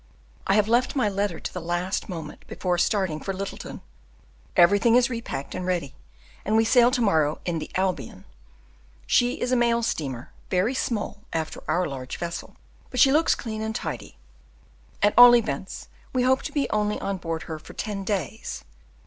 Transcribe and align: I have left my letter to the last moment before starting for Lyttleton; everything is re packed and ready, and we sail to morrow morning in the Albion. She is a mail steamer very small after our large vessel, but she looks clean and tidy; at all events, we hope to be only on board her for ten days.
I 0.47 0.55
have 0.55 0.67
left 0.67 0.95
my 0.95 1.07
letter 1.07 1.39
to 1.39 1.53
the 1.53 1.61
last 1.61 2.09
moment 2.09 2.47
before 2.47 2.79
starting 2.79 3.19
for 3.19 3.35
Lyttleton; 3.35 3.81
everything 4.57 4.95
is 4.95 5.11
re 5.11 5.21
packed 5.21 5.53
and 5.53 5.63
ready, 5.63 5.93
and 6.43 6.57
we 6.57 6.65
sail 6.65 6.89
to 6.89 7.01
morrow 7.01 7.33
morning 7.33 7.41
in 7.45 7.59
the 7.59 7.69
Albion. 7.75 8.25
She 9.05 9.39
is 9.39 9.51
a 9.51 9.55
mail 9.55 9.83
steamer 9.83 10.31
very 10.49 10.73
small 10.73 11.21
after 11.33 11.61
our 11.67 11.85
large 11.85 12.17
vessel, 12.17 12.55
but 12.89 12.99
she 12.99 13.11
looks 13.11 13.35
clean 13.35 13.61
and 13.61 13.75
tidy; 13.75 14.17
at 15.03 15.13
all 15.19 15.35
events, 15.35 15.87
we 16.13 16.23
hope 16.23 16.41
to 16.41 16.51
be 16.51 16.67
only 16.71 16.99
on 16.99 17.17
board 17.17 17.43
her 17.43 17.59
for 17.59 17.73
ten 17.73 18.03
days. 18.03 18.63